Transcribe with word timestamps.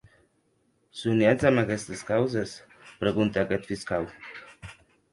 Soniatz 1.01 1.43
damb 1.45 1.63
aguestes 1.65 2.03
causes?, 2.09 2.57
preguntèc 3.05 3.57
eth 3.59 3.73
fiscau. 3.77 4.13